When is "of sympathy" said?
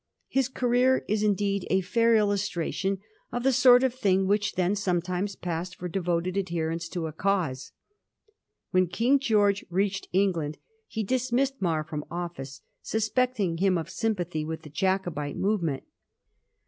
13.79-14.43